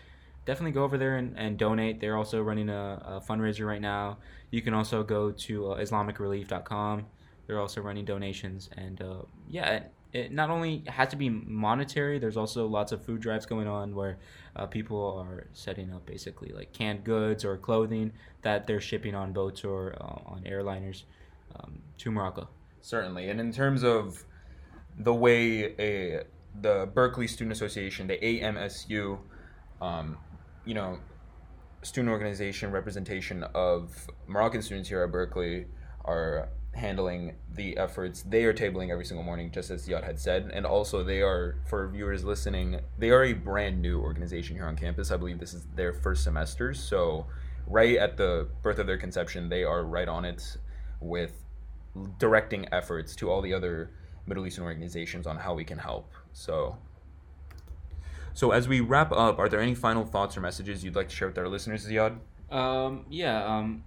Definitely 0.47 0.73
go 0.73 0.85
over 0.85 0.99
there 0.99 1.17
and, 1.17 1.39
and 1.39 1.59
donate. 1.59 2.01
They're 2.01 2.17
also 2.17 2.43
running 2.43 2.69
a, 2.69 3.03
a 3.07 3.21
fundraiser 3.21 3.67
right 3.67 3.81
now. 3.81 4.19
You 4.51 4.63
can 4.63 4.75
also 4.75 5.03
go 5.03 5.31
to 5.31 5.73
uh, 5.73 5.81
IslamicRelief.com. 5.81 7.07
They're 7.47 7.61
also 7.61 7.81
running 7.81 8.05
donations. 8.05 8.71
And 8.77 9.01
uh, 9.01 9.23
yeah, 9.49 9.85
it 10.13 10.33
not 10.33 10.51
only 10.51 10.85
has 10.87 11.09
to 11.09 11.17
be 11.17 11.29
monetary, 11.29 12.19
there's 12.19 12.37
also 12.37 12.67
lots 12.67 12.93
of 12.93 13.05
food 13.05 13.21
drives 13.21 13.47
going 13.47 13.67
on 13.67 13.95
where 13.95 14.19
uh, 14.57 14.67
people 14.67 15.19
are 15.19 15.47
setting 15.53 15.93
up 15.93 16.07
basically 16.07 16.51
like 16.51 16.73
canned 16.73 17.05
goods 17.05 17.45
or 17.45 17.57
clothing 17.57 18.13
that 18.43 18.67
they're 18.67 18.81
shipping 18.81 19.15
on 19.15 19.33
boats 19.33 19.65
or 19.65 19.95
uh, 20.01 20.31
on 20.33 20.45
airliners 20.47 21.03
um, 21.57 21.81
to 21.99 22.11
Morocco. 22.11 22.49
Certainly. 22.81 23.29
And 23.29 23.41
in 23.41 23.53
terms 23.53 23.83
of 23.83 24.25
the 24.99 25.13
way 25.13 25.75
a, 25.79 26.25
the 26.61 26.89
Berkeley 26.95 27.27
Student 27.27 27.53
Association, 27.53 28.07
the 28.07 28.19
AMSU, 28.19 29.19
um, 29.81 30.17
you 30.65 30.75
know, 30.75 30.99
student 31.83 32.11
organization 32.11 32.71
representation 32.71 33.45
of 33.55 34.09
Moroccan 34.27 34.63
students 34.63 34.89
here 34.89 35.03
at 35.03 35.13
Berkeley 35.13 35.67
are 36.05 36.49
handling 36.75 37.37
the 37.53 37.77
efforts. 37.77 38.23
They 38.23 38.45
are 38.45 38.53
tabling 38.53 38.91
every 38.91 39.05
single 39.05 39.25
morning, 39.25 39.51
just 39.53 39.71
as 39.71 39.87
Ziad 39.87 40.05
had 40.05 40.19
said. 40.19 40.51
And 40.53 40.67
also, 40.67 41.05
they 41.05 41.23
are, 41.23 41.57
for 41.69 41.89
viewers 41.89 42.25
listening, 42.25 42.81
they 42.99 43.11
are 43.11 43.25
a 43.25 43.33
brand 43.33 43.81
new 43.81 44.01
organization 44.01 44.57
here 44.57 44.67
on 44.67 44.77
campus. 44.77 45.11
I 45.11 45.17
believe 45.17 45.39
this 45.39 45.55
is 45.55 45.67
their 45.75 45.93
first 45.93 46.25
semester. 46.25 46.75
So, 46.75 47.27
right 47.67 47.97
at 47.97 48.17
the 48.17 48.49
birth 48.63 48.79
of 48.79 48.87
their 48.87 48.99
conception, 48.99 49.49
they 49.49 49.65
are 49.65 49.85
right 49.85 50.09
on 50.09 50.25
it 50.25 50.57
with 51.01 51.45
directing 52.19 52.67
efforts 52.73 53.15
to 53.17 53.31
all 53.31 53.41
the 53.41 53.55
other 53.55 53.91
Middle 54.27 54.47
Eastern 54.47 54.65
organizations 54.65 55.27
on 55.27 55.37
how 55.37 55.55
we 55.55 55.65
can 55.65 55.79
help. 55.79 56.13
So, 56.33 56.77
so 58.35 58.51
as 58.51 58.69
we 58.69 58.81
wrap 58.81 59.13
up, 59.13 59.39
are 59.39 59.49
there 59.49 59.61
any 59.61 59.75
final 59.75 60.05
thoughts 60.05 60.37
or 60.37 60.41
messages 60.41 60.85
you'd 60.85 60.97
like 60.97 61.09
to 61.09 61.15
share 61.15 61.29
with 61.29 61.39
our 61.39 61.49
listeners, 61.49 61.87
Ziad? 61.87 62.19
Um, 62.51 63.07
yeah. 63.09 63.45
Um, 63.45 63.85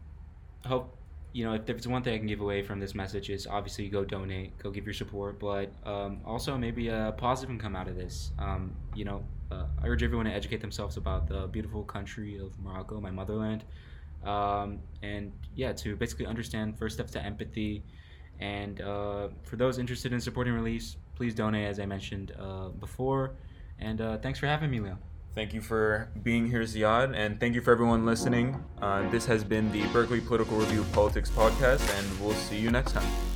hope 0.66 0.98
you 1.34 1.46
know 1.46 1.54
if 1.54 1.66
there's 1.66 1.88
one 1.88 2.02
thing 2.02 2.16
I 2.16 2.18
can 2.18 2.28
give 2.28 2.42
away 2.42 2.64
from 2.64 2.80
this 2.80 2.96
message 2.96 3.30
is 3.30 3.46
obviously 3.46 3.90
go 3.90 4.04
donate, 4.04 4.58
go 4.58 4.72
give 4.72 4.86
your 4.86 4.94
support, 4.94 5.38
but 5.40 5.72
um, 5.86 6.22
also 6.26 6.58
maybe 6.58 6.88
a 6.88 7.14
positive 7.18 7.50
can 7.50 7.60
come 7.60 7.76
out 7.76 7.88
of 7.88 7.96
this. 7.96 8.32
Um, 8.40 8.76
you 8.96 9.06
know, 9.06 9.24
uh, 9.52 9.66
I 9.84 9.88
urge 9.88 10.02
everyone 10.02 10.26
to 10.26 10.34
educate 10.34 10.62
themselves 10.62 10.98
about 10.98 11.28
the 11.28 11.48
beautiful 11.48 11.84
country 11.84 12.40
of 12.40 12.58
Morocco, 12.60 13.00
my 13.02 13.12
motherland, 13.12 13.66
um, 14.26 14.80
and 15.04 15.32
yeah, 15.56 15.74
to 15.74 15.96
basically 15.96 16.26
understand 16.26 16.80
first 16.80 16.96
steps 16.96 17.12
to 17.12 17.22
empathy. 17.22 17.84
And 18.40 18.82
uh, 18.82 19.30
for 19.44 19.56
those 19.58 19.78
interested 19.78 20.14
in 20.14 20.22
supporting 20.22 20.54
release, 20.54 20.98
please 21.16 21.34
donate, 21.34 21.68
as 21.68 21.80
I 21.80 21.86
mentioned 21.86 22.34
uh, 22.40 22.70
before. 22.70 23.34
And 23.80 24.02
uh, 24.02 24.18
thanks 24.18 24.40
for 24.40 24.48
having 24.48 24.72
me, 24.72 24.80
Leo. 24.80 24.98
Thank 25.36 25.54
you 25.54 25.62
for 25.62 26.10
being 26.24 26.50
here, 26.50 26.64
Ziad, 26.64 27.16
and 27.16 27.40
thank 27.40 27.54
you 27.54 27.62
for 27.62 27.72
everyone 27.72 28.08
listening. 28.08 28.64
Uh, 28.82 29.08
this 29.12 29.26
has 29.28 29.44
been 29.44 29.72
the 29.72 29.86
Berkeley 29.90 30.20
Political 30.20 30.58
Review 30.58 30.84
Politics 30.94 31.30
Podcast, 31.30 31.88
and 32.00 32.20
we'll 32.20 32.34
see 32.34 32.58
you 32.58 32.72
next 32.72 32.94
time. 32.94 33.27